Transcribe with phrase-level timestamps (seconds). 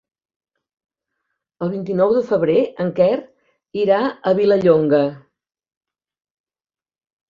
[1.65, 2.57] El vint-i-nou de febrer
[2.87, 3.13] en Quer
[3.85, 5.07] irà a Vilallonga.